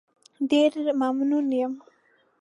[0.49, 0.71] ډېر
[1.01, 1.73] ممنون یم.